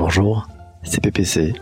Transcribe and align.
Bonjour, 0.00 0.46
c'est 0.84 1.02
PPC. 1.02 1.54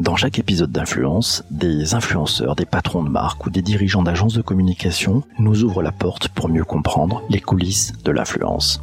Dans 0.00 0.16
chaque 0.16 0.40
épisode 0.40 0.72
d'Influence, 0.72 1.44
des 1.52 1.94
influenceurs, 1.94 2.56
des 2.56 2.66
patrons 2.66 3.04
de 3.04 3.08
marque 3.08 3.46
ou 3.46 3.50
des 3.50 3.62
dirigeants 3.62 4.02
d'agences 4.02 4.34
de 4.34 4.42
communication 4.42 5.22
nous 5.38 5.62
ouvrent 5.62 5.80
la 5.80 5.92
porte 5.92 6.26
pour 6.26 6.48
mieux 6.48 6.64
comprendre 6.64 7.22
les 7.30 7.40
coulisses 7.40 7.92
de 8.02 8.10
l'influence. 8.10 8.80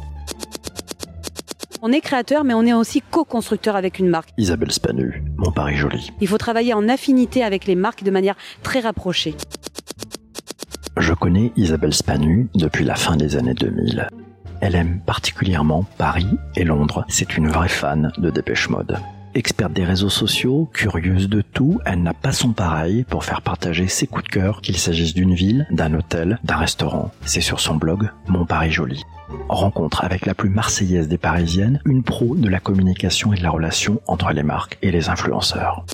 On 1.82 1.92
est 1.92 2.00
créateur, 2.00 2.42
mais 2.42 2.54
on 2.54 2.62
est 2.62 2.72
aussi 2.72 3.02
co-constructeur 3.02 3.76
avec 3.76 3.98
une 3.98 4.08
marque. 4.08 4.30
Isabelle 4.38 4.72
Spanu, 4.72 5.22
Mon 5.36 5.52
Paris 5.52 5.76
Joli. 5.76 6.10
Il 6.22 6.26
faut 6.26 6.38
travailler 6.38 6.72
en 6.72 6.88
affinité 6.88 7.44
avec 7.44 7.66
les 7.66 7.74
marques 7.74 8.04
de 8.04 8.10
manière 8.10 8.36
très 8.62 8.80
rapprochée. 8.80 9.34
Je 10.96 11.12
connais 11.12 11.52
Isabelle 11.56 11.92
Spanu 11.92 12.48
depuis 12.54 12.86
la 12.86 12.94
fin 12.94 13.18
des 13.18 13.36
années 13.36 13.52
2000. 13.52 14.08
Elle 14.62 14.76
aime 14.76 15.00
particulièrement 15.04 15.84
Paris 15.98 16.38
et 16.54 16.62
Londres. 16.62 17.04
C'est 17.08 17.36
une 17.36 17.48
vraie 17.48 17.68
fan 17.68 18.12
de 18.16 18.30
Dépêche 18.30 18.68
Mode. 18.68 18.96
Experte 19.34 19.72
des 19.72 19.84
réseaux 19.84 20.08
sociaux, 20.08 20.70
curieuse 20.72 21.28
de 21.28 21.40
tout, 21.40 21.80
elle 21.84 22.04
n'a 22.04 22.14
pas 22.14 22.30
son 22.30 22.52
pareil 22.52 23.02
pour 23.02 23.24
faire 23.24 23.42
partager 23.42 23.88
ses 23.88 24.06
coups 24.06 24.22
de 24.22 24.28
cœur, 24.28 24.60
qu'il 24.60 24.76
s'agisse 24.76 25.14
d'une 25.14 25.34
ville, 25.34 25.66
d'un 25.72 25.92
hôtel, 25.94 26.38
d'un 26.44 26.58
restaurant. 26.58 27.10
C'est 27.24 27.40
sur 27.40 27.58
son 27.58 27.74
blog 27.74 28.08
Mon 28.28 28.46
Paris 28.46 28.70
Joli. 28.70 29.02
Rencontre 29.48 30.04
avec 30.04 30.26
la 30.26 30.34
plus 30.34 30.50
marseillaise 30.50 31.08
des 31.08 31.18
parisiennes, 31.18 31.80
une 31.84 32.04
pro 32.04 32.36
de 32.36 32.48
la 32.48 32.60
communication 32.60 33.32
et 33.32 33.38
de 33.38 33.42
la 33.42 33.50
relation 33.50 34.00
entre 34.06 34.30
les 34.32 34.44
marques 34.44 34.78
et 34.80 34.92
les 34.92 35.08
influenceurs. 35.08 35.84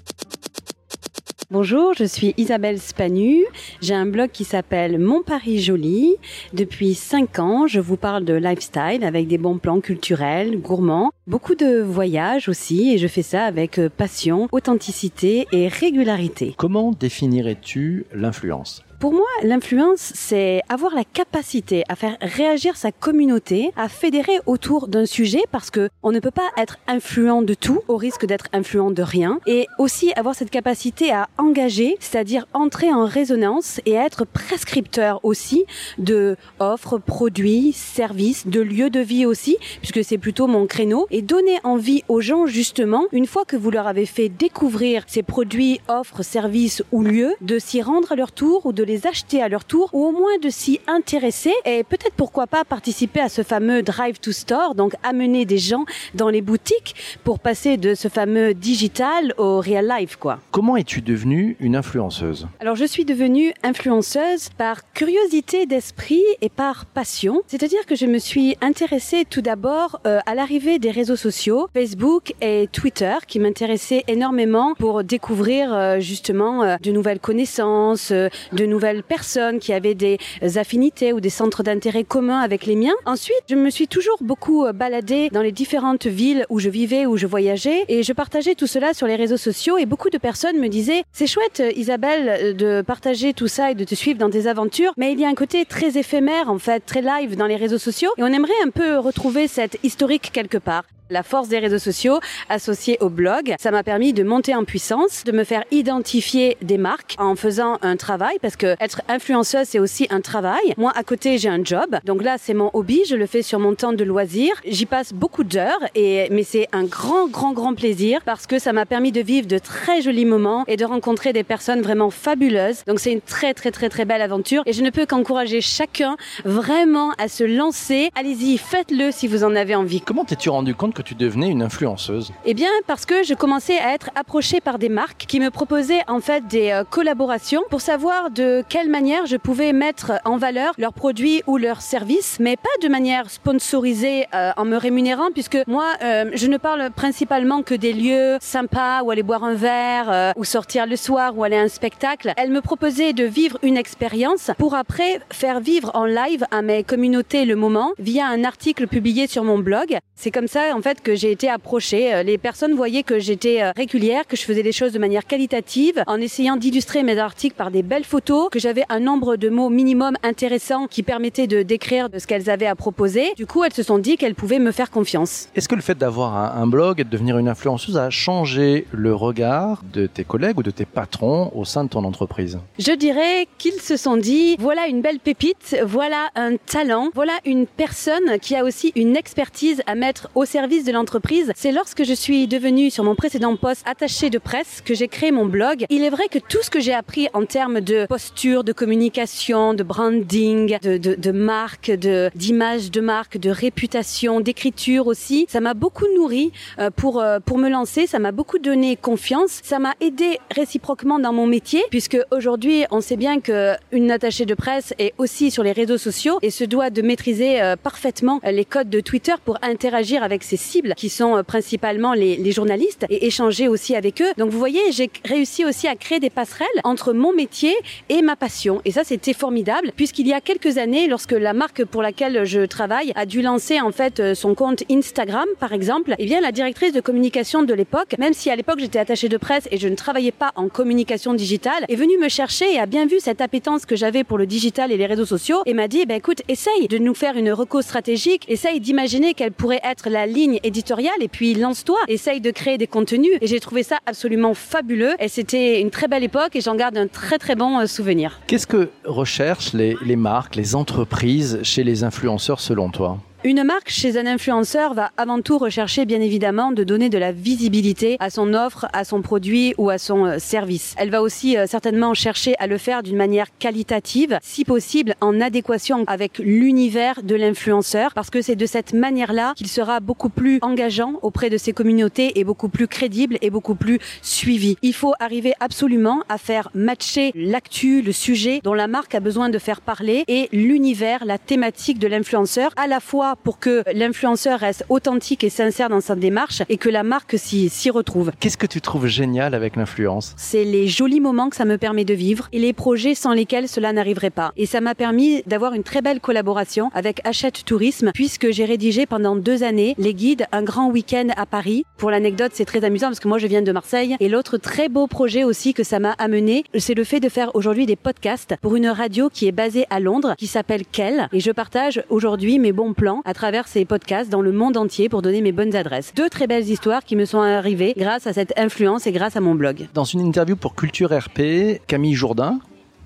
Bonjour, 1.51 1.95
je 1.95 2.05
suis 2.05 2.35
Isabelle 2.37 2.79
Spanu. 2.79 3.43
J'ai 3.81 3.95
un 3.95 4.05
blog 4.05 4.29
qui 4.31 4.45
s'appelle 4.45 4.99
Mon 4.99 5.23
Paris 5.23 5.61
Joli. 5.61 6.17
Depuis 6.53 6.93
5 6.93 7.39
ans, 7.39 7.67
je 7.67 7.81
vous 7.81 7.97
parle 7.97 8.27
de 8.27 8.35
lifestyle 8.35 9.03
avec 9.03 9.29
des 9.29 9.39
bons 9.39 9.57
plans 9.57 9.81
culturels, 9.81 10.61
gourmands, 10.61 11.11
beaucoup 11.27 11.55
de 11.55 11.81
voyages 11.81 12.51
aussi 12.51 12.93
et 12.93 12.99
je 12.99 13.07
fais 13.07 13.23
ça 13.23 13.45
avec 13.45 13.79
euh, 13.79 13.89
passion, 13.89 14.47
authenticité 14.53 15.49
et 15.51 15.69
régularité. 15.69 16.55
Comment 16.59 16.93
définirais-tu 16.93 18.05
l'influence? 18.13 18.85
Pour 18.99 19.13
moi, 19.13 19.27
l'influence, 19.45 20.11
c'est 20.17 20.61
avoir 20.69 20.93
la 20.93 21.05
capacité 21.05 21.85
à 21.89 21.95
faire 21.95 22.17
réagir 22.21 22.77
sa 22.77 22.91
communauté, 22.91 23.71
à 23.77 23.89
fédérer 23.89 24.41
autour 24.47 24.89
d'un 24.89 25.07
sujet 25.07 25.43
parce 25.53 25.71
que 25.71 25.89
on 26.03 26.11
ne 26.11 26.19
peut 26.19 26.33
pas 26.33 26.51
être 26.57 26.79
influent 26.89 27.43
de 27.43 27.55
tout 27.55 27.81
au 27.87 27.97
risque 27.97 28.27
d'être 28.27 28.47
influent 28.53 28.91
de 28.91 29.03
rien. 29.03 29.39
Et 29.47 29.69
aussi 29.79 30.13
avoir 30.15 30.35
cette 30.35 30.51
capacité 30.51 31.13
à 31.13 31.29
engager, 31.39 31.97
c'est-à-dire 32.01 32.49
entrer 32.55 32.93
en 32.93 33.07
résonance 33.07 33.81
et 33.87 33.93
être 33.93 34.25
prescripteur 34.25 35.21
aussi 35.25 35.65
de 35.99 36.37
offres, 36.59 36.99
produits, 36.99 37.73
services, 37.73 38.49
de 38.49 38.61
lieux 38.61 38.91
de 38.91 39.01
vie 39.01 39.27
aussi, 39.27 39.59
puisque 39.81 40.03
c'est 40.03 40.19
plutôt 40.19 40.49
mon 40.49 40.67
créneau. 40.67 41.07
Et 41.13 41.23
donner 41.23 41.61
envie 41.63 42.03
aux 42.09 42.21
gens 42.21 42.47
justement, 42.47 43.05
une 43.13 43.27
fois 43.27 43.45
que 43.45 43.57
vous 43.57 43.71
leur 43.71 43.87
avez 43.87 44.07
fait 44.07 44.29
découvrir 44.29 45.05
ces 45.07 45.23
produits, 45.23 45.81
offres, 45.87 46.25
services 46.25 46.83
ou 46.91 47.05
lieux, 47.05 47.35
de 47.43 47.61
s'y 47.61 47.81
rendre 47.81 48.11
à 48.11 48.17
leur 48.17 48.33
tour 48.33 48.67
ou 48.67 48.73
de 48.73 48.88
les 48.89 49.07
acheter 49.07 49.43
à 49.43 49.49
leur 49.49 49.65
tour 49.65 49.91
ou 49.93 50.07
au 50.07 50.13
moins 50.13 50.39
de 50.43 50.49
s'y 50.49 50.81
intéresser 50.87 51.53
et 51.67 51.85
peut-être 51.85 52.15
pourquoi 52.17 52.47
pas 52.47 52.65
participer 52.65 53.21
à 53.21 53.29
ce 53.29 53.43
fameux 53.43 53.83
drive 53.83 54.19
to 54.19 54.33
store, 54.33 54.75
donc 54.75 54.95
amener 55.03 55.45
des 55.45 55.59
gens 55.59 55.85
dans 56.15 56.31
les 56.31 56.41
boutiques 56.41 56.95
pour 57.23 57.39
passer 57.39 57.77
de 57.77 57.95
ce 57.95 58.09
fameux 58.09 58.55
digital 58.55 59.35
au 59.37 59.61
real 59.61 59.87
life 59.87 60.17
quoi. 60.17 60.39
Comment 60.51 60.77
es-tu 60.77 61.03
devenue 61.03 61.57
une 61.61 61.77
influenceuse? 61.77 62.49
Alors 62.61 62.77
je 62.77 62.87
suis 62.87 63.05
devenue 63.05 63.53
influenceuse 63.63 64.49
par 64.57 64.91
curiosité 64.95 65.67
d'esprit 65.67 66.25
et 66.41 66.49
par 66.49 66.87
passion, 66.87 67.43
c'est-à-dire 67.47 67.85
que 67.85 67.95
je 67.95 68.07
me 68.07 68.19
suis 68.19 68.57
intéressée 68.63 69.27
tout 69.29 69.43
d'abord 69.43 70.01
euh, 70.07 70.21
à 70.25 70.35
l'arrivée 70.35 70.79
des 70.79 70.91
réseaux 70.91 71.17
sociaux, 71.17 71.69
Facebook 71.75 72.33
et 72.41 72.69
Twitter 72.73 73.17
qui 73.27 73.39
m'intéressaient 73.39 74.05
énormément 74.09 74.75
pour 74.79 75.05
découvrir 75.05 75.75
euh, 75.75 76.01
justement 76.01 76.63
euh, 76.63 76.77
de 76.83 76.91
nouvelles 76.91 77.21
connaissances, 77.21 78.13
de 78.13 78.31
nouvelles 78.65 78.78
nouvelles 78.79 79.03
personnes 79.03 79.59
qui 79.59 79.73
avaient 79.73 79.97
des 79.97 80.19
affinités 80.55 81.13
ou 81.13 81.21
des 81.21 81.31
centres 81.31 81.65
d'intérêt 81.65 82.05
communs 82.05 82.39
avec 82.39 82.65
les 82.65 82.77
miens. 82.77 82.95
Ensuite, 83.07 83.43
je 83.51 83.57
me 83.57 83.71
suis 83.71 83.89
toujours 83.89 84.19
beaucoup 84.21 84.65
euh, 84.65 84.73
baladée 84.73 85.31
dans 85.31 85.43
les 85.43 85.51
différentes 85.51 86.07
villes 86.07 86.47
où 86.49 86.61
je 86.61 86.69
vivais, 86.69 87.05
où 87.05 87.17
je 87.17 87.27
voyageais, 87.27 87.85
et 87.89 88.05
je 88.05 88.13
partageais 88.13 88.55
tout 88.55 88.69
cela 88.69 88.95
sur 88.95 89.09
les 89.09 89.17
réseaux 89.17 89.37
sociaux. 89.37 89.79
Et 89.79 89.87
beaucoup 89.87 90.11
de 90.11 90.19
personnes 90.19 90.59
me 90.59 90.69
disaient 90.69 91.03
c'est 91.13 91.27
chouette, 91.27 91.59
euh, 91.59 91.73
Isabelle, 91.75 92.29
euh, 92.29 92.53
de 92.53 92.83
partager 92.83 93.35
tout 93.35 93.49
ça 93.49 93.73
et 93.73 93.75
de 93.75 93.83
te 93.83 93.97
suivre 93.97 94.19
dans 94.21 94.31
tes 94.31 94.47
aventures, 94.47 94.93
mais 94.97 95.13
il 95.13 95.19
y 95.19 95.25
a 95.25 95.29
un 95.29 95.35
côté 95.35 95.65
très 95.65 95.99
éphémère 95.99 96.49
en 96.49 96.59
fait, 96.61 96.81
très 96.87 97.03
live 97.03 97.35
dans 97.35 97.47
les 97.47 97.57
réseaux 97.57 97.79
sociaux, 97.79 98.11
et 98.17 98.23
on 98.23 98.27
aimerait 98.27 98.63
un 98.65 98.71
peu 98.71 98.99
retrouver 98.99 99.49
cette 99.49 99.77
historique 99.83 100.31
quelque 100.33 100.59
part. 100.59 100.85
La 101.11 101.23
force 101.23 101.49
des 101.49 101.59
réseaux 101.59 101.79
sociaux 101.79 102.21
associée 102.51 102.99
au 103.01 103.09
blog, 103.09 103.55
ça 103.59 103.71
m'a 103.71 103.83
permis 103.83 104.13
de 104.13 104.23
monter 104.23 104.55
en 104.55 104.65
puissance, 104.65 105.25
de 105.25 105.33
me 105.33 105.45
faire 105.45 105.65
identifier 105.71 106.59
des 106.61 106.77
marques 106.77 107.15
en 107.19 107.35
faisant 107.35 107.79
un 107.81 107.97
travail 107.97 108.37
parce 108.43 108.57
que 108.57 108.77
être 108.79 109.01
influenceuse 109.09 109.67
c'est 109.69 109.79
aussi 109.79 110.07
un 110.11 110.21
travail. 110.21 110.75
Moi 110.77 110.93
à 110.95 111.03
côté 111.05 111.39
j'ai 111.39 111.49
un 111.49 111.65
job, 111.65 111.97
donc 112.05 112.23
là 112.23 112.37
c'est 112.39 112.53
mon 112.53 112.71
hobby, 112.75 113.05
je 113.09 113.17
le 113.17 113.25
fais 113.25 113.41
sur 113.41 113.59
mon 113.59 113.75
temps 113.75 113.95
de 113.95 114.05
loisir. 114.05 114.53
J'y 114.67 114.85
passe 114.85 115.15
beaucoup 115.15 115.45
d'heures 115.45 115.81
et 115.95 116.29
mais 116.31 116.43
c'est 116.43 116.69
un 116.73 116.85
grand 116.85 117.27
grand 117.27 117.53
grand 117.53 117.75
plaisir 117.75 118.21
parce 118.27 118.47
que 118.47 118.59
ça 118.59 118.75
m'a 118.75 118.85
permis 118.85 119.11
de 119.11 119.23
vivre 119.23 119.47
de 119.47 119.57
très 119.59 120.03
jolis 120.03 120.27
moments 120.27 120.65
et 120.67 120.77
de 120.77 120.85
rencontrer 120.85 121.33
des 121.33 121.45
personnes 121.45 121.81
vraiment 121.81 122.11
fabuleuses. 122.11 122.85
Donc 122.87 123.01
c'est 123.01 123.13
une 123.13 123.23
très 123.23 123.55
très 123.55 123.71
très 123.71 123.89
très 123.89 124.05
belle 124.05 124.21
aventure 124.21 124.63
et 124.67 124.75
je 124.75 124.83
ne 124.83 124.91
peux 124.91 125.07
qu'encourager 125.07 125.63
chacun 125.63 126.19
vraiment 126.45 127.13
à 127.17 127.29
se 127.29 127.45
lancer. 127.45 128.11
Allez-y, 128.15 128.59
faites-le 128.59 129.11
si 129.11 129.27
vous 129.27 129.43
en 129.43 129.55
avez 129.57 129.75
envie. 129.75 130.03
Comment 130.03 130.27
t'es-tu 130.27 130.51
rendu 130.51 130.75
compte 130.75 130.98
que 130.99 131.03
tu 131.03 131.15
devenais 131.15 131.49
une 131.49 131.63
influenceuse? 131.63 132.33
Eh 132.45 132.55
bien, 132.55 132.71
parce 132.89 133.07
que 133.07 133.23
je 133.23 133.35
commençais 133.35 133.79
à 133.79 133.95
être 133.95 134.11
approchée 134.17 134.61
par 134.61 134.79
des 134.79 134.89
marques 134.89 135.27
qui 135.29 135.39
me 135.39 135.51
proposaient 135.51 136.03
en 136.09 136.21
fait 136.21 136.49
des 136.49 136.71
euh, 136.71 136.83
collaborations 136.83 137.63
pour 137.71 137.81
savoir 137.81 138.31
de 138.31 138.65
quelle 138.69 138.91
manière 138.91 139.25
je 139.27 139.37
pouvais 139.37 139.73
mettre 139.73 140.15
en 140.25 140.39
valeur 140.39 140.73
leurs 140.77 140.93
produits 140.93 141.43
ou 141.47 141.57
leurs 141.57 141.83
services, 141.83 142.39
mais 142.41 142.57
pas 142.57 142.69
de 142.83 142.89
manière 142.89 143.31
sponsorisée 143.31 144.27
euh, 144.35 144.51
en 144.57 144.65
me 144.65 144.77
rémunérant, 144.77 145.31
puisque 145.33 145.59
moi, 145.69 145.87
euh, 146.03 146.33
je 146.35 146.49
ne 146.49 146.57
parle 146.57 146.91
principalement 146.91 147.63
que 147.63 147.77
des 147.77 147.93
lieux 147.93 148.37
sympas 148.41 149.03
où 149.05 149.13
aller 149.13 149.23
boire 149.23 149.45
un 149.45 149.55
verre, 149.55 150.33
ou 150.37 150.43
sortir 150.43 150.87
le 150.87 150.97
soir, 150.97 151.39
ou 151.39 151.45
aller 151.45 151.57
à 151.57 151.63
un 151.63 151.69
spectacle. 151.69 152.33
Elle 152.37 152.51
me 152.51 152.61
proposait 152.61 153.13
de 153.13 153.25
vivre 153.25 153.57
une 153.63 153.77
expérience 153.77 154.51
pour 154.59 154.75
après 154.75 155.21
faire 155.31 155.61
vivre 155.61 155.93
en 155.95 156.07
live 156.07 156.45
à 156.51 156.63
mes 156.63 156.83
communautés 156.83 157.45
le 157.45 157.55
moment 157.55 157.93
via 157.99 158.27
un 158.27 158.43
article 158.43 158.89
publié 158.89 159.29
sur 159.29 159.45
mon 159.45 159.59
blog. 159.59 159.99
C'est 160.17 160.33
comme 160.33 160.49
ça, 160.49 160.75
en 160.75 160.83
fait, 160.83 160.88
que 160.97 161.15
j'ai 161.15 161.31
été 161.31 161.49
approchée. 161.49 162.15
Euh, 162.15 162.23
les 162.23 162.39
personnes 162.39 162.75
voyaient 162.75 163.03
que 163.03 163.19
j'étais 163.19 163.63
euh, 163.63 163.73
régulière, 163.77 164.27
que 164.27 164.37
je 164.37 164.43
faisais 164.43 164.63
des 164.63 164.73
choses 164.73 164.93
de 164.93 164.99
manière 164.99 165.27
qualitative, 165.27 166.03
en 166.07 166.21
essayant 166.21 166.57
d'illustrer 166.57 167.03
mes 167.03 167.19
articles 167.19 167.57
par 167.57 167.71
des 167.71 167.83
belles 167.83 168.05
photos, 168.05 168.49
que 168.51 168.59
j'avais 168.59 168.85
un 168.89 169.01
nombre 169.01 169.37
de 169.37 169.49
mots 169.49 169.69
minimum 169.69 170.15
intéressants 170.23 170.87
qui 170.87 171.03
permettaient 171.03 171.47
de 171.47 171.63
décrire 171.63 172.09
ce 172.17 172.27
qu'elles 172.27 172.51
avaient 172.51 172.67
à 172.67 172.75
proposer. 172.75 173.33
Du 173.37 173.47
coup, 173.47 173.65
elles 173.65 173.73
se 173.73 173.83
sont 173.83 173.99
dit 173.99 174.17
qu'elles 174.17 174.35
pouvaient 174.35 174.59
me 174.59 174.73
faire 174.73 174.91
confiance. 174.91 175.49
Est-ce 175.55 175.69
que 175.69 175.75
le 175.75 175.83
fait 175.83 175.97
d'avoir 175.97 176.57
un, 176.57 176.67
blog 176.67 177.01
et 177.01 177.05
de 177.05 177.11
devenir 177.11 177.39
une 177.39 177.49
influenceuse 177.49 177.97
a 177.97 178.11
changé 178.11 178.87
le 178.93 179.15
regard 179.15 179.83
de 179.93 180.07
tes 180.07 180.25
collègues 180.25 180.59
ou 180.59 180.63
de 180.63 180.71
tes 180.71 180.85
patrons 180.85 181.51
au 181.55 181.65
sein 181.65 181.85
de 181.85 181.89
ton 181.89 182.05
entreprise? 182.05 182.59
Je 182.79 182.93
dirais 182.93 183.47
qu'ils 183.59 183.81
se 183.81 183.97
sont 183.97 184.17
dit, 184.17 184.57
voilà 184.59 184.87
une 184.87 185.01
belle 185.01 185.19
pépite, 185.19 185.77
voilà 185.85 186.29
un 186.35 186.57
talent, 186.57 187.11
voilà 187.15 187.33
une 187.45 187.67
personne 187.67 188.39
qui 188.41 188.55
a 188.55 188.65
aussi 188.65 188.93
une 188.97 189.17
expertise 189.17 189.83
à 189.87 189.95
mettre 189.95 190.29
au 190.35 190.45
service 190.45 190.78
de 190.85 190.93
l'entreprise, 190.93 191.53
c'est 191.57 191.73
lorsque 191.73 192.05
je 192.05 192.13
suis 192.13 192.47
devenue 192.47 192.91
sur 192.91 193.05
mon 193.05 193.15
précédent 193.15 193.57
poste 193.57 193.83
attachée 193.87 194.31
de 194.31 194.39
presse 194.39 194.83
que 194.85 194.95
j'ai 194.95 195.09
créé 195.09 195.31
mon 195.33 195.47
blog. 195.47 195.85
Il 195.91 196.05
est 196.05 196.11
vrai 196.11 196.29
que 196.29 196.39
tout 196.39 196.63
ce 196.63 196.71
que 196.71 196.81
j'ai 196.81 196.95
appris 196.95 197.29
en 197.33 197.45
termes 197.45 197.81
de 197.81 198.07
posture, 198.07 198.65
de 198.65 198.73
communication, 198.73 199.75
de 199.75 199.83
branding, 199.83 200.79
de, 200.81 200.97
de, 200.97 201.15
de 201.15 201.31
marque, 201.33 201.91
de 201.91 202.31
d'image 202.35 202.91
de 202.91 203.01
marque, 203.01 203.39
de 203.39 203.51
réputation, 203.51 204.41
d'écriture 204.41 205.07
aussi, 205.07 205.47
ça 205.49 205.61
m'a 205.61 205.75
beaucoup 205.75 206.07
nourri 206.17 206.53
euh, 206.79 206.91
pour 206.91 207.21
euh, 207.21 207.41
pour 207.41 207.59
me 207.59 207.69
lancer. 207.69 208.07
Ça 208.07 208.19
m'a 208.19 208.33
beaucoup 208.33 208.59
donné 208.59 208.97
confiance. 208.97 209.61
Ça 209.63 209.79
m'a 209.79 209.95
aidé 210.01 210.39
réciproquement 210.55 211.19
dans 211.19 211.33
mon 211.33 211.47
métier 211.47 211.83
puisque 211.91 212.19
aujourd'hui 212.31 212.85
on 212.91 213.01
sait 213.01 213.17
bien 213.17 213.41
que 213.41 213.75
une 213.93 214.11
attachée 214.11 214.47
de 214.47 214.55
presse 214.55 214.95
est 214.99 215.15
aussi 215.19 215.51
sur 215.51 215.63
les 215.63 215.73
réseaux 215.73 215.99
sociaux 215.99 216.39
et 216.43 216.51
se 216.51 216.65
doit 216.65 216.91
de 216.91 217.03
maîtriser 217.03 217.61
euh, 217.61 217.77
parfaitement 217.77 218.41
les 218.45 218.65
codes 218.65 218.91
de 218.91 219.01
Twitter 219.01 219.35
pour 219.45 219.59
interagir 219.63 220.23
avec 220.23 220.43
ses 220.43 220.57
cibles 220.69 220.95
qui 220.97 221.09
sont 221.09 221.37
euh, 221.37 221.43
principalement 221.43 222.13
les, 222.15 222.37
les 222.37 222.53
journalistes 222.53 223.05
et 223.09 223.27
échanger 223.27 223.67
aussi 223.69 223.97
avec 223.97 224.21
eux. 224.23 224.33
Donc 224.37 224.51
vous 224.51 224.59
voyez, 224.59 224.81
j'ai 224.93 225.11
réussi 225.25 225.65
aussi 225.65 225.87
à 225.89 225.97
créer 225.97 226.21
des 226.21 226.31
passerelles 226.31 226.81
entre 226.85 227.13
mon 227.13 227.33
métier 227.33 227.75
et 228.09 228.23
ma 228.23 228.37
passion. 228.37 228.81
Et 228.85 228.93
ça, 228.93 229.05
c'était 229.05 229.33
formidable 229.33 229.93
puisqu'il 229.97 230.29
y 230.29 230.33
a 230.33 230.41
quelques 230.41 230.79
années, 230.79 231.09
lorsque 231.09 231.33
la 231.33 231.53
marque 231.53 231.85
pour 231.85 232.03
laquelle 232.03 232.45
je 232.45 232.61
travaille 232.67 233.13
a 233.15 233.27
dû 233.27 233.43
lancer 233.43 233.81
en 233.81 233.93
fait 233.93 234.21
euh, 234.21 234.35
son 234.35 234.55
compte 234.55 234.83
Instagram, 234.91 235.49
par 235.59 235.73
exemple, 235.73 236.15
eh 236.19 236.25
bien 236.25 236.41
la 236.41 236.53
directrice 236.53 236.93
de 236.93 237.01
communication 237.01 237.63
de 237.63 237.75
l'époque, 237.75 238.15
même 238.19 238.35
si 238.35 238.51
à 238.51 238.57
l'époque 238.57 238.81
j'étais 238.81 238.99
attachée 238.99 239.29
de 239.29 239.37
presse 239.37 239.69
et 239.71 239.79
je 239.79 239.89
ne 239.89 239.97
travaillais 239.97 240.33
pas 240.33 240.53
en 240.57 240.69
communication 240.69 241.35
digitale, 241.35 241.85
est 241.89 241.97
venue 241.97 242.19
me 242.19 242.29
chercher 242.29 242.75
et 242.75 242.79
a 242.79 242.87
bien 242.87 243.07
vu 243.07 243.17
cette 243.21 243.41
appétence 243.41 243.87
que 243.87 243.97
j'avais 243.97 244.25
pour 244.25 244.39
le 244.39 244.47
digital 244.47 244.93
et 244.93 244.97
les 244.97 245.07
réseaux 245.07 245.27
sociaux 245.27 245.63
et 245.67 245.75
m'a 245.75 245.89
dit, 245.89 246.05
bah, 246.07 246.17
écoute, 246.17 246.43
essaye 246.49 246.89
de 246.89 246.99
nous 246.99 247.15
faire 247.15 247.37
une 247.37 247.53
reco 247.53 247.83
stratégique, 247.83 248.45
essaye 248.49 248.81
d'imaginer 248.81 249.35
quelle 249.35 249.53
pourrait 249.53 249.81
être 249.85 250.09
la 250.11 250.27
ligne 250.27 250.58
ligne 250.59 250.69
éditoriale 250.69 251.21
et 251.21 251.29
puis 251.29 251.55
lance-toi, 251.55 251.99
essaye 252.09 252.41
de 252.41 252.51
créer 252.51 252.79
des 252.79 252.87
contenus. 252.87 253.33
Et 253.41 253.47
j'ai 253.47 253.61
trouvé 253.61 253.83
ça 253.83 253.99
absolument 254.07 254.55
fabuleux. 254.55 255.15
Et 255.21 255.29
c'était 255.29 255.81
une 255.81 255.91
très 255.91 256.09
belle 256.09 256.25
époque 256.25 256.57
et 256.57 256.61
j'en 256.61 256.75
garde 256.75 256.97
un 256.97 257.07
très 257.07 257.39
très 257.39 257.55
bon 257.55 257.79
euh, 257.79 257.87
souvenir. 257.87 258.41
Qu'est-ce 258.47 258.67
que 258.67 258.91
recherchent 259.05 259.73
les, 259.73 259.97
les 260.05 260.17
marques, 260.17 260.57
les 260.57 260.75
entreprises 260.75 261.61
chez 261.63 261.85
les 261.85 262.05
influenceurs 262.05 262.61
selon 262.61 262.91
toi? 262.91 263.19
Une 263.45 263.63
marque 263.63 263.89
chez 263.89 264.19
un 264.19 264.27
influenceur 264.27 264.95
va 264.95 265.13
avant 265.17 265.41
tout 265.41 265.59
rechercher 265.59 266.07
bien 266.07 266.21
évidemment 266.21 266.73
de 266.73 266.83
donner 266.83 267.09
de 267.09 267.19
la 267.19 267.31
visibilité 267.31 268.17
à 268.19 268.31
son 268.31 268.53
offre, 268.53 268.87
à 268.93 269.05
son 269.05 269.23
produit 269.23 269.75
ou 269.79 269.91
à 269.91 269.99
son 269.99 270.25
euh, 270.25 270.39
service. 270.41 270.97
Elle 270.99 271.11
va 271.11 271.23
aussi 271.23 271.57
euh, 271.57 271.67
certainement 271.69 272.15
chercher 272.15 272.57
à 272.59 272.67
le 272.67 272.79
faire 272.79 273.05
d'une 273.05 273.17
manière 273.17 273.47
qualitative, 273.61 274.41
si 274.43 274.65
possible 274.65 275.15
en 275.21 275.41
adéquation 275.41 276.03
avec 276.09 276.39
l'univers 276.39 277.23
de 277.23 277.37
l'influenceur, 277.37 278.13
parce 278.13 278.29
que 278.29 278.43
c'est 278.43 278.57
de 278.57 278.67
cette 278.67 278.93
manière-là 278.93 279.53
qu'il 279.57 279.69
sera 279.69 280.01
beaucoup 280.01 280.31
plus 280.31 280.59
engageant 280.61 281.15
auprès 281.23 281.49
de 281.49 281.59
ses 281.59 281.73
communautés 281.73 282.41
et 282.41 282.45
beaucoup 282.45 282.69
plus 282.69 282.89
crédible 282.89 283.39
et 283.41 283.51
beaucoup 283.51 283.77
plus 283.77 284.01
suivi. 284.21 284.77
Il 284.83 284.95
faut 284.95 285.15
arriver 285.21 285.53
absolument 285.61 286.25
à 286.29 286.39
faire 286.39 286.71
matcher 286.75 287.31
l'actu, 287.37 288.03
le 288.03 288.13
sujet 288.13 288.61
dont 288.65 288.75
la 288.75 288.89
marque 288.89 289.15
a 289.15 289.21
besoin 289.21 289.49
de 289.49 289.59
faire 289.59 289.81
parler 289.81 290.25
et 290.27 290.49
l'univers, 290.51 291.25
la 291.25 291.39
thématique 291.39 292.01
de 292.01 292.09
l'influenceur 292.09 292.73
à 292.77 292.89
la 292.89 292.99
fois 292.99 293.28
pour 293.37 293.59
que 293.59 293.83
l'influenceur 293.93 294.61
reste 294.61 294.85
authentique 294.89 295.45
et 295.45 295.51
sincère 295.51 295.89
dans 295.89 296.01
sa 296.01 296.17
démarche 296.17 296.63
et 296.69 296.77
que 296.77 296.89
la 296.89 297.03
marque 297.03 297.37
s'y 297.39 297.91
retrouve. 297.91 298.33
Qu'est-ce 298.41 298.57
que 298.57 298.67
tu 298.67 298.81
trouves 298.81 299.07
génial 299.07 299.55
avec 299.55 299.77
l'influence? 299.77 300.35
C'est 300.37 300.65
les 300.65 300.89
jolis 300.89 301.21
moments 301.21 301.51
que 301.51 301.57
ça 301.57 301.65
me 301.65 301.79
permet 301.79 302.05
de 302.05 302.15
vivre 302.15 302.49
et 302.53 302.59
les 302.59 302.73
projets 302.73 303.15
sans 303.15 303.33
lesquels 303.33 303.69
cela 303.69 303.93
n'arriverait 303.93 304.31
pas. 304.31 304.53
Et 304.57 304.67
ça 304.67 304.81
m'a 304.81 304.95
permis 304.95 305.43
d'avoir 305.47 305.75
une 305.75 305.83
très 305.83 306.03
belle 306.03 306.21
collaboration 306.21 306.91
avec 306.95 307.21
Hachette 307.25 307.65
Tourisme 307.65 308.11
puisque 308.15 308.51
j'ai 308.51 308.65
rédigé 308.65 309.07
pendant 309.07 309.37
deux 309.37 309.63
années 309.63 309.95
les 309.99 310.15
guides 310.15 310.47
Un 310.53 310.63
grand 310.63 310.91
week-end 310.91 311.29
à 311.37 311.47
Paris. 311.47 311.85
Pour 311.97 312.11
l'anecdote, 312.11 312.53
c'est 312.55 312.65
très 312.65 312.85
amusant 312.85 313.09
parce 313.09 313.21
que 313.21 313.29
moi 313.29 313.39
je 313.39 313.47
viens 313.47 313.63
de 313.63 313.73
Marseille 313.73 314.17
et 314.21 314.29
l'autre 314.29 314.59
très 314.59 314.89
beau 314.89 315.07
projet 315.07 315.45
aussi 315.45 315.75
que 315.75 315.83
ça 315.83 315.99
m'a 315.99 316.13
amené, 316.13 316.65
c'est 316.79 316.95
le 316.95 317.05
fait 317.05 317.21
de 317.21 317.29
faire 317.29 317.55
aujourd'hui 317.55 317.87
des 317.87 317.97
podcasts 317.97 318.55
pour 318.61 318.77
une 318.77 318.89
radio 318.89 319.29
qui 319.29 319.47
est 319.47 319.53
basée 319.53 319.87
à 319.91 320.01
Londres 320.01 320.35
qui 320.39 320.47
s'appelle 320.47 320.85
Kell 320.87 321.29
et 321.33 321.41
je 321.41 321.51
partage 321.51 322.03
aujourd'hui 322.09 322.59
mes 322.59 322.73
bons 322.73 322.95
plans 322.95 323.18
à 323.25 323.35
travers 323.35 323.69
ces 323.69 323.85
podcasts 323.85 324.31
dans 324.31 324.43
le 324.43 324.53
monde 324.53 324.77
entier 324.77 325.09
pour 325.09 325.23
donner 325.23 325.41
mes 325.41 325.53
bonnes 325.53 325.75
adresses. 325.75 326.13
Deux 326.15 326.29
très 326.29 326.47
belles 326.47 326.69
histoires 326.69 327.05
qui 327.05 327.17
me 327.17 327.25
sont 327.25 327.41
arrivées 327.41 327.95
grâce 327.97 328.27
à 328.27 328.33
cette 328.33 328.59
influence 328.59 329.07
et 329.07 329.13
grâce 329.13 329.37
à 329.37 329.41
mon 329.41 329.55
blog. 329.55 329.89
Dans 329.95 330.05
une 330.05 330.21
interview 330.21 330.57
pour 330.57 330.75
Culture 330.75 331.11
RP, 331.11 331.81
Camille 331.87 332.15
Jourdain, 332.15 332.59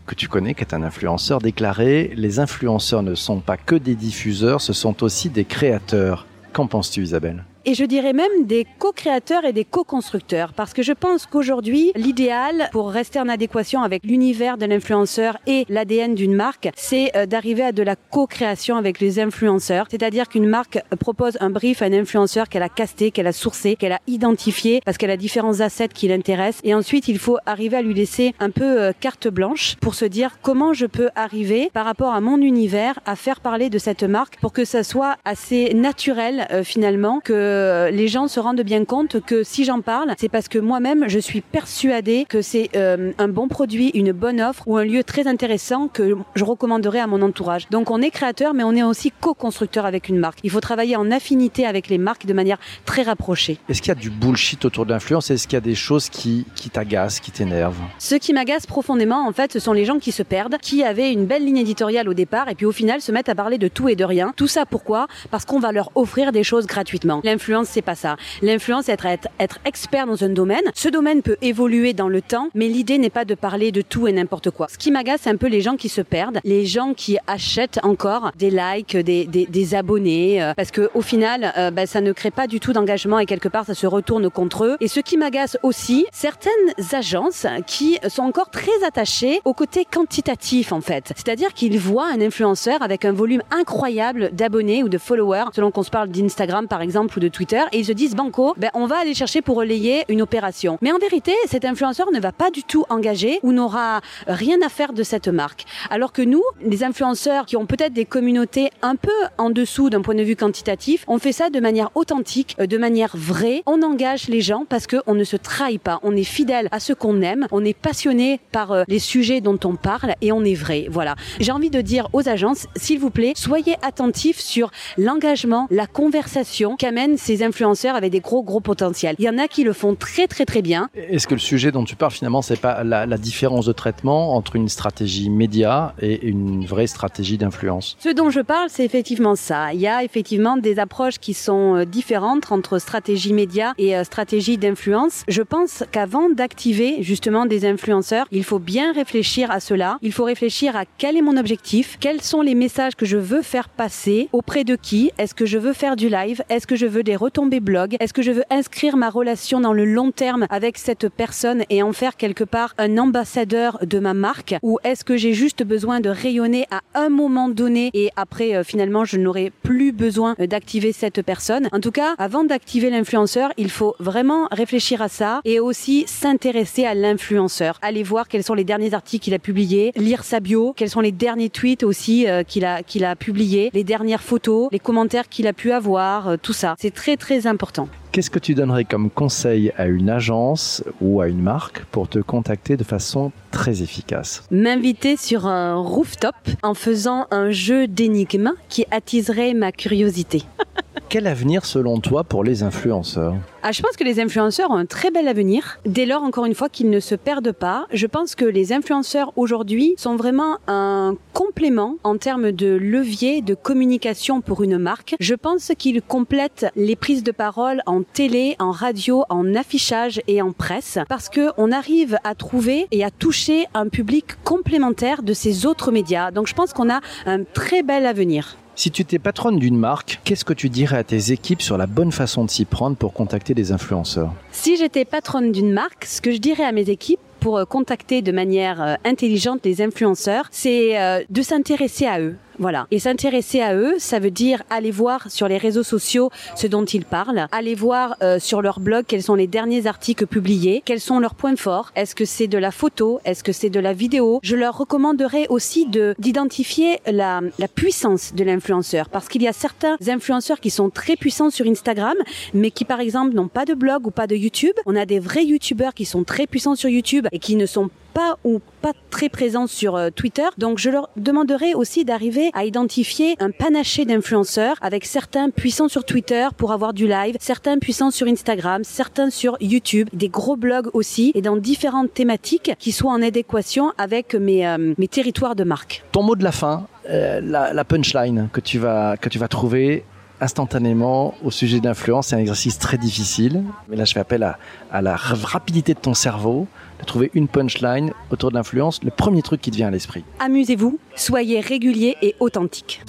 que 0.06 0.14
tu 0.14 0.28
connais, 0.28 0.54
qui 0.54 0.62
est 0.62 0.74
un 0.74 0.82
influenceur, 0.82 1.40
déclaré 1.40 2.12
Les 2.16 2.40
influenceurs 2.40 3.02
ne 3.02 3.14
sont 3.14 3.40
pas 3.40 3.56
que 3.56 3.76
des 3.76 3.94
diffuseurs, 3.94 4.60
ce 4.60 4.72
sont 4.72 5.02
aussi 5.02 5.30
des 5.30 5.44
créateurs. 5.44 6.26
Qu'en 6.52 6.66
penses-tu, 6.66 7.02
Isabelle? 7.02 7.44
Et 7.64 7.74
je 7.74 7.84
dirais 7.84 8.12
même 8.12 8.44
des 8.44 8.66
co-créateurs 8.78 9.44
et 9.44 9.52
des 9.52 9.64
co-constructeurs. 9.64 10.52
Parce 10.52 10.72
que 10.72 10.82
je 10.82 10.92
pense 10.92 11.26
qu'aujourd'hui 11.26 11.92
l'idéal 11.94 12.68
pour 12.72 12.90
rester 12.90 13.20
en 13.20 13.28
adéquation 13.28 13.82
avec 13.82 14.04
l'univers 14.04 14.58
de 14.58 14.66
l'influenceur 14.66 15.38
et 15.46 15.64
l'ADN 15.68 16.14
d'une 16.14 16.34
marque 16.34 16.70
c'est 16.76 17.16
euh, 17.16 17.26
d'arriver 17.26 17.62
à 17.62 17.72
de 17.72 17.82
la 17.82 17.96
co-création 17.96 18.76
avec 18.76 19.00
les 19.00 19.20
influenceurs. 19.20 19.86
C'est-à-dire 19.90 20.28
qu'une 20.28 20.46
marque 20.46 20.80
propose 20.98 21.36
un 21.40 21.50
brief 21.50 21.82
à 21.82 21.86
un 21.86 21.92
influenceur 21.92 22.48
qu'elle 22.48 22.62
a 22.62 22.68
casté 22.68 23.10
qu'elle 23.10 23.26
a 23.26 23.32
sourcé 23.32 23.76
qu'elle 23.76 23.92
a 23.92 24.00
identifié 24.06 24.80
parce 24.84 24.98
qu'elle 24.98 25.10
a 25.10 25.16
différents 25.16 25.60
assets 25.60 25.88
qui 25.88 26.08
l'intéressent. 26.08 26.60
Et 26.64 26.74
ensuite 26.74 27.08
il 27.08 27.18
faut 27.18 27.38
arriver 27.46 27.76
à 27.76 27.82
lui 27.82 27.94
laisser 27.94 28.34
un 28.40 28.50
peu 28.50 28.80
euh, 28.80 28.92
carte 28.98 29.28
blanche 29.28 29.76
pour 29.80 29.94
se 29.94 30.04
dire 30.04 30.38
comment 30.42 30.72
je 30.72 30.86
peux 30.86 31.10
arriver 31.14 31.70
par 31.72 31.84
rapport 31.84 32.14
à 32.14 32.20
mon 32.20 32.38
univers 32.38 32.98
à 33.06 33.16
faire 33.16 33.40
parler 33.40 33.70
de 33.70 33.78
cette 33.78 34.02
marque 34.02 34.38
pour 34.40 34.52
que 34.52 34.64
ça 34.64 34.82
soit 34.82 35.16
assez 35.24 35.74
naturel 35.74 36.46
euh, 36.50 36.64
finalement 36.64 37.20
que 37.20 37.51
euh, 37.52 37.90
les 37.90 38.08
gens 38.08 38.28
se 38.28 38.40
rendent 38.40 38.60
bien 38.62 38.84
compte 38.84 39.20
que 39.20 39.42
si 39.42 39.64
j'en 39.64 39.80
parle, 39.80 40.14
c'est 40.18 40.28
parce 40.28 40.48
que 40.48 40.58
moi-même, 40.58 41.08
je 41.08 41.18
suis 41.18 41.40
persuadée 41.40 42.26
que 42.28 42.42
c'est 42.42 42.70
euh, 42.76 43.12
un 43.18 43.28
bon 43.28 43.48
produit, 43.48 43.90
une 43.94 44.12
bonne 44.12 44.40
offre 44.40 44.66
ou 44.66 44.76
un 44.76 44.84
lieu 44.84 45.04
très 45.04 45.26
intéressant 45.26 45.88
que 45.88 46.16
je 46.34 46.44
recommanderais 46.44 47.00
à 47.00 47.06
mon 47.06 47.22
entourage. 47.22 47.68
Donc 47.70 47.90
on 47.90 48.00
est 48.00 48.10
créateur, 48.10 48.54
mais 48.54 48.64
on 48.64 48.72
est 48.72 48.82
aussi 48.82 49.12
co-constructeur 49.20 49.86
avec 49.86 50.08
une 50.08 50.18
marque. 50.18 50.38
Il 50.42 50.50
faut 50.50 50.60
travailler 50.60 50.96
en 50.96 51.10
affinité 51.10 51.66
avec 51.66 51.88
les 51.88 51.98
marques 51.98 52.26
de 52.26 52.32
manière 52.32 52.58
très 52.84 53.02
rapprochée. 53.02 53.58
Est-ce 53.68 53.82
qu'il 53.82 53.90
y 53.90 53.92
a 53.92 54.00
du 54.00 54.10
bullshit 54.10 54.64
autour 54.64 54.86
de 54.86 54.92
l'influence? 54.92 55.30
Est-ce 55.30 55.46
qu'il 55.46 55.56
y 55.56 55.58
a 55.58 55.60
des 55.60 55.74
choses 55.74 56.08
qui, 56.08 56.46
qui 56.54 56.70
t'agacent, 56.70 57.20
qui 57.20 57.30
t'énervent? 57.30 57.80
Ce 57.98 58.14
qui 58.14 58.32
m'agace 58.32 58.66
profondément, 58.66 59.26
en 59.26 59.32
fait, 59.32 59.52
ce 59.52 59.60
sont 59.60 59.72
les 59.72 59.84
gens 59.84 59.98
qui 59.98 60.12
se 60.12 60.22
perdent, 60.22 60.56
qui 60.58 60.82
avaient 60.84 61.12
une 61.12 61.26
belle 61.26 61.44
ligne 61.44 61.58
éditoriale 61.58 62.08
au 62.08 62.14
départ 62.14 62.48
et 62.48 62.54
puis 62.54 62.66
au 62.66 62.72
final 62.72 63.00
se 63.00 63.12
mettent 63.12 63.28
à 63.28 63.34
parler 63.34 63.58
de 63.58 63.68
tout 63.68 63.88
et 63.88 63.96
de 63.96 64.04
rien. 64.04 64.32
Tout 64.36 64.46
ça 64.46 64.66
pourquoi? 64.66 65.06
Parce 65.30 65.44
qu'on 65.44 65.58
va 65.58 65.72
leur 65.72 65.90
offrir 65.94 66.32
des 66.32 66.44
choses 66.44 66.66
gratuitement. 66.66 67.20
L'influence, 67.42 67.70
c'est 67.70 67.82
pas 67.82 67.96
ça. 67.96 68.14
L'influence, 68.40 68.84
c'est 68.84 68.92
être, 68.92 69.26
être, 69.40 69.58
expert 69.64 70.06
dans 70.06 70.22
un 70.22 70.28
domaine. 70.28 70.62
Ce 70.76 70.88
domaine 70.88 71.22
peut 71.22 71.38
évoluer 71.42 71.92
dans 71.92 72.08
le 72.08 72.22
temps, 72.22 72.50
mais 72.54 72.68
l'idée 72.68 72.98
n'est 72.98 73.10
pas 73.10 73.24
de 73.24 73.34
parler 73.34 73.72
de 73.72 73.82
tout 73.82 74.06
et 74.06 74.12
n'importe 74.12 74.52
quoi. 74.52 74.68
Ce 74.68 74.78
qui 74.78 74.92
m'agace, 74.92 75.22
c'est 75.24 75.30
un 75.30 75.36
peu 75.36 75.48
les 75.48 75.60
gens 75.60 75.74
qui 75.74 75.88
se 75.88 76.02
perdent, 76.02 76.38
les 76.44 76.66
gens 76.66 76.94
qui 76.94 77.18
achètent 77.26 77.80
encore 77.82 78.30
des 78.38 78.50
likes, 78.50 78.96
des, 78.96 79.24
des, 79.24 79.46
des 79.46 79.74
abonnés, 79.74 80.40
euh, 80.40 80.54
parce 80.54 80.70
que 80.70 80.88
au 80.94 81.02
final, 81.02 81.52
euh, 81.58 81.72
ben, 81.72 81.84
ça 81.84 82.00
ne 82.00 82.12
crée 82.12 82.30
pas 82.30 82.46
du 82.46 82.60
tout 82.60 82.72
d'engagement 82.72 83.18
et 83.18 83.26
quelque 83.26 83.48
part, 83.48 83.66
ça 83.66 83.74
se 83.74 83.88
retourne 83.88 84.30
contre 84.30 84.64
eux. 84.64 84.76
Et 84.78 84.86
ce 84.86 85.00
qui 85.00 85.16
m'agace 85.16 85.58
aussi, 85.64 86.06
certaines 86.12 86.52
agences 86.92 87.48
qui 87.66 87.98
sont 88.06 88.22
encore 88.22 88.50
très 88.50 88.84
attachées 88.86 89.40
au 89.44 89.52
côté 89.52 89.84
quantitatif, 89.84 90.70
en 90.70 90.80
fait. 90.80 91.12
C'est-à-dire 91.16 91.54
qu'ils 91.54 91.80
voient 91.80 92.06
un 92.06 92.20
influenceur 92.20 92.82
avec 92.82 93.04
un 93.04 93.12
volume 93.12 93.42
incroyable 93.50 94.30
d'abonnés 94.32 94.84
ou 94.84 94.88
de 94.88 94.98
followers, 94.98 95.50
selon 95.56 95.72
qu'on 95.72 95.82
se 95.82 95.90
parle 95.90 96.08
d'Instagram, 96.08 96.68
par 96.68 96.82
exemple, 96.82 97.18
ou 97.18 97.20
de 97.20 97.31
Twitter, 97.32 97.62
et 97.72 97.78
ils 97.78 97.86
se 97.86 97.92
disent 97.92 98.14
banco, 98.14 98.54
ben 98.56 98.70
on 98.74 98.86
va 98.86 98.98
aller 98.98 99.14
chercher 99.14 99.42
pour 99.42 99.56
relayer 99.56 100.04
une 100.08 100.22
opération. 100.22 100.78
Mais 100.82 100.92
en 100.92 100.98
vérité, 100.98 101.32
cet 101.46 101.64
influenceur 101.64 102.10
ne 102.12 102.20
va 102.20 102.32
pas 102.32 102.50
du 102.50 102.62
tout 102.62 102.84
engager 102.90 103.40
ou 103.42 103.52
n'aura 103.52 104.00
rien 104.26 104.58
à 104.64 104.68
faire 104.68 104.92
de 104.92 105.02
cette 105.02 105.28
marque. 105.28 105.64
Alors 105.90 106.12
que 106.12 106.22
nous, 106.22 106.42
les 106.64 106.84
influenceurs 106.84 107.46
qui 107.46 107.56
ont 107.56 107.66
peut-être 107.66 107.92
des 107.92 108.04
communautés 108.04 108.70
un 108.82 108.96
peu 108.96 109.10
en 109.38 109.50
dessous 109.50 109.90
d'un 109.90 110.02
point 110.02 110.14
de 110.14 110.22
vue 110.22 110.36
quantitatif, 110.36 111.04
on 111.08 111.18
fait 111.18 111.32
ça 111.32 111.50
de 111.50 111.60
manière 111.60 111.90
authentique, 111.94 112.56
euh, 112.60 112.66
de 112.66 112.78
manière 112.78 113.16
vraie. 113.16 113.62
On 113.66 113.82
engage 113.82 114.28
les 114.28 114.40
gens 114.40 114.64
parce 114.68 114.86
qu'on 114.86 115.14
ne 115.14 115.24
se 115.24 115.36
trahit 115.36 115.80
pas. 115.80 116.00
On 116.02 116.14
est 116.16 116.24
fidèle 116.24 116.68
à 116.70 116.80
ce 116.80 116.92
qu'on 116.92 117.22
aime. 117.22 117.46
On 117.50 117.64
est 117.64 117.76
passionné 117.76 118.40
par 118.52 118.72
euh, 118.72 118.84
les 118.88 118.98
sujets 118.98 119.40
dont 119.40 119.58
on 119.64 119.76
parle 119.76 120.14
et 120.20 120.32
on 120.32 120.44
est 120.44 120.54
vrai. 120.54 120.86
Voilà. 120.90 121.16
J'ai 121.40 121.52
envie 121.52 121.70
de 121.70 121.80
dire 121.80 122.08
aux 122.12 122.28
agences, 122.28 122.66
s'il 122.76 122.98
vous 122.98 123.10
plaît, 123.10 123.32
soyez 123.36 123.76
attentifs 123.82 124.40
sur 124.40 124.70
l'engagement, 124.98 125.66
la 125.70 125.86
conversation 125.86 126.76
qu'amènent 126.76 127.16
ces 127.22 127.42
influenceurs 127.42 127.96
avec 127.96 128.12
des 128.12 128.20
gros 128.20 128.42
gros 128.42 128.60
potentiels. 128.60 129.16
Il 129.18 129.24
y 129.24 129.28
en 129.28 129.38
a 129.38 129.48
qui 129.48 129.64
le 129.64 129.72
font 129.72 129.94
très 129.94 130.26
très 130.26 130.44
très 130.44 130.62
bien. 130.62 130.88
Est-ce 130.94 131.26
que 131.26 131.34
le 131.34 131.40
sujet 131.40 131.72
dont 131.72 131.84
tu 131.84 131.96
parles 131.96 132.12
finalement 132.12 132.42
c'est 132.42 132.60
pas 132.60 132.84
la, 132.84 133.06
la, 133.06 133.18
différence 133.18 133.66
de 133.66 133.72
traitement 133.72 134.34
entre 134.34 134.56
une 134.56 134.68
stratégie 134.68 135.30
média 135.30 135.94
et 136.00 136.26
une 136.26 136.66
vraie 136.66 136.86
stratégie 136.86 137.38
d'influence? 137.38 137.96
Ce 138.00 138.08
dont 138.08 138.30
je 138.30 138.40
parle 138.40 138.68
c'est 138.68 138.84
effectivement 138.84 139.36
ça. 139.36 139.72
Il 139.72 139.80
y 139.80 139.86
a 139.86 140.04
effectivement 140.04 140.56
des 140.56 140.78
approches 140.78 141.18
qui 141.18 141.34
sont 141.34 141.76
euh, 141.76 141.84
différentes 141.84 142.50
entre 142.50 142.78
stratégie 142.78 143.32
média 143.32 143.74
et 143.78 143.96
euh, 143.96 144.04
stratégie 144.04 144.58
d'influence. 144.58 145.22
Je 145.28 145.42
pense 145.42 145.84
qu'avant 145.92 146.28
d'activer 146.30 147.02
justement 147.02 147.46
des 147.46 147.64
influenceurs, 147.64 148.26
il 148.32 148.44
faut 148.44 148.58
bien 148.58 148.92
réfléchir 148.92 149.50
à 149.50 149.60
cela. 149.60 149.98
Il 150.02 150.12
faut 150.12 150.24
réfléchir 150.24 150.76
à 150.76 150.84
quel 150.98 151.16
est 151.16 151.22
mon 151.22 151.36
objectif, 151.36 151.96
quels 152.00 152.22
sont 152.22 152.40
les 152.40 152.54
messages 152.54 152.96
que 152.96 153.06
je 153.06 153.16
veux 153.16 153.42
faire 153.42 153.68
passer, 153.68 154.28
auprès 154.32 154.64
de 154.64 154.76
qui, 154.76 155.10
est-ce 155.18 155.34
que 155.34 155.46
je 155.46 155.58
veux 155.58 155.72
faire 155.72 155.96
du 155.96 156.08
live, 156.08 156.42
est-ce 156.48 156.66
que 156.66 156.76
je 156.76 156.86
veux 156.86 157.02
des 157.02 157.11
retours 157.16 157.42
blog 157.60 157.96
Est-ce 158.00 158.12
que 158.12 158.22
je 158.22 158.30
veux 158.30 158.44
inscrire 158.50 158.96
ma 158.96 159.10
relation 159.10 159.60
dans 159.60 159.72
le 159.72 159.84
long 159.84 160.10
terme 160.10 160.46
avec 160.50 160.78
cette 160.78 161.08
personne 161.08 161.64
et 161.70 161.82
en 161.82 161.92
faire 161.92 162.16
quelque 162.16 162.44
part 162.44 162.74
un 162.78 162.98
ambassadeur 162.98 163.78
de 163.82 163.98
ma 163.98 164.14
marque? 164.14 164.54
Ou 164.62 164.78
est-ce 164.84 165.04
que 165.04 165.16
j'ai 165.16 165.32
juste 165.32 165.62
besoin 165.62 166.00
de 166.00 166.08
rayonner 166.08 166.66
à 166.70 166.80
un 166.94 167.08
moment 167.08 167.48
donné 167.48 167.90
et 167.94 168.10
après 168.16 168.54
euh, 168.54 168.64
finalement 168.64 169.04
je 169.04 169.16
n'aurai 169.16 169.52
plus 169.62 169.92
besoin 169.92 170.34
euh, 170.40 170.46
d'activer 170.46 170.92
cette 170.92 171.22
personne? 171.22 171.68
En 171.72 171.80
tout 171.80 171.90
cas, 171.90 172.14
avant 172.18 172.44
d'activer 172.44 172.90
l'influenceur, 172.90 173.52
il 173.56 173.70
faut 173.70 173.94
vraiment 173.98 174.48
réfléchir 174.50 175.02
à 175.02 175.08
ça 175.08 175.40
et 175.44 175.60
aussi 175.60 176.04
s'intéresser 176.06 176.84
à 176.84 176.94
l'influenceur. 176.94 177.78
Aller 177.82 178.02
voir 178.02 178.28
quels 178.28 178.44
sont 178.44 178.54
les 178.54 178.64
derniers 178.64 178.94
articles 178.94 179.24
qu'il 179.24 179.34
a 179.34 179.38
publiés, 179.38 179.92
lire 179.96 180.24
sa 180.24 180.40
bio, 180.40 180.72
quels 180.76 180.90
sont 180.90 181.00
les 181.00 181.12
derniers 181.12 181.50
tweets 181.50 181.82
aussi 181.82 182.28
euh, 182.28 182.42
qu'il 182.42 182.64
a 182.64 182.82
qu'il 182.82 183.04
a 183.04 183.16
publiés, 183.16 183.70
les 183.74 183.84
dernières 183.84 184.22
photos, 184.22 184.68
les 184.72 184.78
commentaires 184.78 185.28
qu'il 185.28 185.46
a 185.46 185.52
pu 185.52 185.72
avoir, 185.72 186.38
tout 186.38 186.52
ça. 186.52 186.74
C'est 186.78 186.92
très 187.02 187.16
très 187.16 187.48
important. 187.48 187.88
Qu'est-ce 188.12 188.30
que 188.30 188.38
tu 188.38 188.54
donnerais 188.54 188.84
comme 188.84 189.10
conseil 189.10 189.72
à 189.76 189.86
une 189.86 190.08
agence 190.08 190.84
ou 191.00 191.20
à 191.20 191.26
une 191.26 191.42
marque 191.42 191.84
pour 191.86 192.08
te 192.08 192.20
contacter 192.20 192.76
de 192.76 192.84
façon 192.84 193.32
très 193.50 193.82
efficace? 193.82 194.44
M'inviter 194.52 195.16
sur 195.16 195.48
un 195.48 195.74
rooftop 195.74 196.36
en 196.62 196.74
faisant 196.74 197.26
un 197.32 197.50
jeu 197.50 197.88
d'énigmes 197.88 198.52
qui 198.68 198.84
attiserait 198.92 199.52
ma 199.52 199.72
curiosité. 199.72 200.44
Quel 201.12 201.26
avenir 201.26 201.66
selon 201.66 202.00
toi 202.00 202.24
pour 202.24 202.42
les 202.42 202.62
influenceurs? 202.62 203.34
Ah, 203.62 203.70
je 203.70 203.82
pense 203.82 203.98
que 203.98 204.02
les 204.02 204.18
influenceurs 204.18 204.70
ont 204.70 204.76
un 204.76 204.86
très 204.86 205.10
bel 205.10 205.28
avenir, 205.28 205.78
dès 205.84 206.06
lors 206.06 206.22
encore 206.22 206.46
une 206.46 206.54
fois 206.54 206.70
qu'ils 206.70 206.88
ne 206.88 207.00
se 207.00 207.14
perdent 207.14 207.52
pas. 207.52 207.86
Je 207.92 208.06
pense 208.06 208.34
que 208.34 208.46
les 208.46 208.72
influenceurs 208.72 209.30
aujourd'hui 209.36 209.92
sont 209.98 210.16
vraiment 210.16 210.56
un 210.68 211.14
complément 211.34 211.96
en 212.02 212.16
termes 212.16 212.50
de 212.50 212.68
levier 212.68 213.42
de 213.42 213.52
communication 213.54 214.40
pour 214.40 214.62
une 214.62 214.78
marque. 214.78 215.14
Je 215.20 215.34
pense 215.34 215.70
qu'ils 215.76 216.00
complètent 216.00 216.64
les 216.76 216.96
prises 216.96 217.22
de 217.22 217.30
parole 217.30 217.82
en 217.84 218.02
télé, 218.04 218.56
en 218.58 218.70
radio, 218.70 219.24
en 219.28 219.54
affichage 219.54 220.22
et 220.28 220.40
en 220.40 220.52
presse 220.52 220.98
parce 221.10 221.28
que 221.28 221.50
on 221.58 221.72
arrive 221.72 222.16
à 222.24 222.34
trouver 222.34 222.86
et 222.90 223.04
à 223.04 223.10
toucher 223.10 223.66
un 223.74 223.88
public 223.88 224.42
complémentaire 224.44 225.22
de 225.22 225.34
ces 225.34 225.66
autres 225.66 225.92
médias. 225.92 226.30
Donc 226.30 226.46
je 226.46 226.54
pense 226.54 226.72
qu'on 226.72 226.88
a 226.88 227.00
un 227.26 227.44
très 227.44 227.82
bel 227.82 228.06
avenir. 228.06 228.56
Si 228.74 228.90
tu 228.90 229.02
étais 229.02 229.18
patronne 229.18 229.58
d'une 229.58 229.76
marque, 229.76 230.20
qu'est-ce 230.24 230.46
que 230.46 230.54
tu 230.54 230.70
dirais 230.70 230.96
à 230.96 231.04
tes 231.04 231.30
équipes 231.30 231.60
sur 231.60 231.76
la 231.76 231.86
bonne 231.86 232.10
façon 232.10 232.44
de 232.44 232.50
s'y 232.50 232.64
prendre 232.64 232.96
pour 232.96 233.12
contacter 233.12 233.52
des 233.52 233.70
influenceurs? 233.70 234.32
Si 234.50 234.78
j'étais 234.78 235.04
patronne 235.04 235.52
d'une 235.52 235.72
marque, 235.72 236.06
ce 236.06 236.22
que 236.22 236.32
je 236.32 236.38
dirais 236.38 236.64
à 236.64 236.72
mes 236.72 236.88
équipes, 236.88 237.20
pour 237.38 237.58
euh, 237.58 237.64
contacter 237.64 238.22
de 238.22 238.32
manière 238.32 238.80
euh, 238.80 238.94
intelligente 239.04 239.60
les 239.64 239.82
influenceurs, 239.82 240.46
c'est 240.52 240.98
euh, 240.98 241.22
de 241.28 241.42
s'intéresser 241.42 242.06
à 242.06 242.20
eux. 242.20 242.36
Voilà. 242.62 242.86
Et 242.92 243.00
s'intéresser 243.00 243.60
à 243.60 243.74
eux, 243.74 243.96
ça 243.98 244.20
veut 244.20 244.30
dire 244.30 244.62
aller 244.70 244.92
voir 244.92 245.28
sur 245.32 245.48
les 245.48 245.58
réseaux 245.58 245.82
sociaux 245.82 246.30
ce 246.54 246.68
dont 246.68 246.84
ils 246.84 247.04
parlent, 247.04 247.48
aller 247.50 247.74
voir 247.74 248.14
euh, 248.22 248.38
sur 248.38 248.62
leur 248.62 248.78
blog 248.78 249.04
quels 249.08 249.24
sont 249.24 249.34
les 249.34 249.48
derniers 249.48 249.88
articles 249.88 250.28
publiés, 250.28 250.80
quels 250.84 251.00
sont 251.00 251.18
leurs 251.18 251.34
points 251.34 251.56
forts. 251.56 251.90
Est-ce 251.96 252.14
que 252.14 252.24
c'est 252.24 252.46
de 252.46 252.58
la 252.58 252.70
photo? 252.70 253.18
Est-ce 253.24 253.42
que 253.42 253.50
c'est 253.50 253.68
de 253.68 253.80
la 253.80 253.92
vidéo? 253.92 254.38
Je 254.44 254.54
leur 254.54 254.78
recommanderais 254.78 255.46
aussi 255.48 255.86
de 255.86 256.14
d'identifier 256.20 257.00
la, 257.06 257.40
la 257.58 257.66
puissance 257.66 258.32
de 258.32 258.44
l'influenceur 258.44 259.08
parce 259.08 259.26
qu'il 259.28 259.42
y 259.42 259.48
a 259.48 259.52
certains 259.52 259.96
influenceurs 260.06 260.60
qui 260.60 260.70
sont 260.70 260.88
très 260.88 261.16
puissants 261.16 261.50
sur 261.50 261.66
Instagram, 261.66 262.14
mais 262.54 262.70
qui 262.70 262.84
par 262.84 263.00
exemple 263.00 263.34
n'ont 263.34 263.48
pas 263.48 263.64
de 263.64 263.74
blog 263.74 264.06
ou 264.06 264.12
pas 264.12 264.28
de 264.28 264.36
YouTube. 264.36 264.76
On 264.86 264.94
a 264.94 265.04
des 265.04 265.18
vrais 265.18 265.44
YouTubeurs 265.44 265.94
qui 265.94 266.04
sont 266.04 266.22
très 266.22 266.46
puissants 266.46 266.76
sur 266.76 266.88
YouTube 266.88 267.26
et 267.32 267.40
qui 267.40 267.56
ne 267.56 267.66
sont 267.66 267.90
pas 268.12 268.38
ou 268.44 268.60
pas 268.80 268.92
très 269.10 269.28
présents 269.28 269.66
sur 269.66 269.96
euh, 269.96 270.10
Twitter. 270.10 270.46
Donc 270.58 270.78
je 270.78 270.90
leur 270.90 271.08
demanderai 271.16 271.74
aussi 271.74 272.04
d'arriver 272.04 272.50
à 272.54 272.64
identifier 272.64 273.36
un 273.40 273.50
panaché 273.50 274.04
d'influenceurs 274.04 274.76
avec 274.80 275.04
certains 275.04 275.50
puissants 275.50 275.88
sur 275.88 276.04
Twitter 276.04 276.48
pour 276.56 276.72
avoir 276.72 276.92
du 276.92 277.06
live, 277.06 277.36
certains 277.40 277.78
puissants 277.78 278.10
sur 278.10 278.26
Instagram, 278.26 278.84
certains 278.84 279.30
sur 279.30 279.56
YouTube, 279.60 280.08
des 280.12 280.28
gros 280.28 280.56
blogs 280.56 280.88
aussi 280.92 281.32
et 281.34 281.42
dans 281.42 281.56
différentes 281.56 282.12
thématiques 282.12 282.72
qui 282.78 282.92
soient 282.92 283.12
en 283.12 283.22
adéquation 283.22 283.92
avec 283.98 284.34
mes, 284.34 284.66
euh, 284.66 284.94
territoires 285.10 285.54
de 285.54 285.64
marque. 285.64 286.04
Ton 286.12 286.22
mot 286.22 286.36
de 286.36 286.44
la 286.44 286.52
fin, 286.52 286.86
euh, 287.10 287.40
la, 287.42 287.84
punchline 287.84 288.48
que 288.52 288.60
tu 288.60 288.78
vas 288.78 289.16
que 289.16 289.28
tu 289.28 289.38
vas 289.38 289.48
trouver 289.48 290.04
instantanément 290.40 291.34
au 291.44 291.50
sujet 291.50 291.80
d'influence. 291.80 292.28
C'est 292.28 292.36
un 292.36 292.40
exercice 292.40 292.78
très 292.78 292.98
difficile, 292.98 293.62
mais 293.88 293.96
là 293.96 294.04
je 294.04 294.12
fais 294.12 294.20
appel 294.20 294.42
à, 294.42 295.02
la 295.02 295.16
rapidité 295.16 295.94
de 295.94 295.98
ton 295.98 296.14
cerveau 296.14 296.66
trouver 297.04 297.30
une 297.34 297.48
punchline 297.48 298.12
autour 298.30 298.50
de 298.50 298.56
l'influence, 298.56 299.02
le 299.02 299.10
premier 299.10 299.42
truc 299.42 299.60
qui 299.60 299.70
te 299.70 299.76
vient 299.76 299.88
à 299.88 299.90
l'esprit. 299.90 300.24
Amusez-vous, 300.38 300.98
soyez 301.14 301.60
régulier 301.60 302.16
et 302.22 302.34
authentique. 302.40 303.02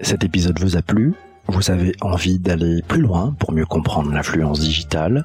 Cet 0.00 0.24
épisode 0.24 0.58
vous 0.60 0.76
a 0.76 0.82
plu? 0.82 1.14
Vous 1.48 1.70
avez 1.70 1.94
envie 2.00 2.38
d'aller 2.38 2.82
plus 2.86 3.00
loin 3.00 3.34
pour 3.38 3.52
mieux 3.52 3.66
comprendre 3.66 4.12
l'influence 4.12 4.60
digitale? 4.60 5.24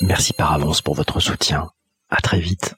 Merci 0.00 0.32
par 0.32 0.52
avance 0.52 0.82
pour 0.82 0.94
votre 0.94 1.20
soutien. 1.20 1.70
À 2.10 2.20
très 2.20 2.38
vite. 2.38 2.74